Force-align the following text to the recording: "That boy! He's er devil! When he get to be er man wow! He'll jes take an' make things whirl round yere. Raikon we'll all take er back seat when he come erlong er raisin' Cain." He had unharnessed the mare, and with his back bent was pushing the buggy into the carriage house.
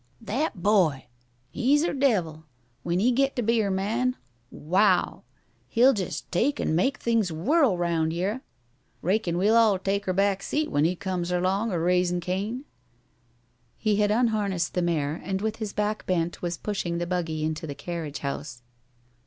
"That 0.19 0.63
boy! 0.63 1.05
He's 1.51 1.83
er 1.83 1.93
devil! 1.93 2.45
When 2.81 2.97
he 2.99 3.11
get 3.11 3.35
to 3.35 3.43
be 3.43 3.61
er 3.63 3.69
man 3.69 4.15
wow! 4.49 5.21
He'll 5.69 5.93
jes 5.93 6.21
take 6.31 6.59
an' 6.59 6.73
make 6.73 6.97
things 6.97 7.31
whirl 7.31 7.77
round 7.77 8.11
yere. 8.11 8.41
Raikon 9.03 9.37
we'll 9.37 9.55
all 9.55 9.77
take 9.77 10.07
er 10.07 10.13
back 10.13 10.41
seat 10.41 10.71
when 10.71 10.85
he 10.85 10.95
come 10.95 11.21
erlong 11.23 11.71
er 11.71 11.79
raisin' 11.79 12.19
Cain." 12.19 12.65
He 13.77 13.97
had 13.97 14.09
unharnessed 14.09 14.73
the 14.73 14.81
mare, 14.81 15.21
and 15.23 15.39
with 15.39 15.57
his 15.57 15.71
back 15.71 16.07
bent 16.07 16.41
was 16.41 16.57
pushing 16.57 16.97
the 16.97 17.05
buggy 17.05 17.43
into 17.45 17.67
the 17.67 17.75
carriage 17.75 18.21
house. 18.25 18.63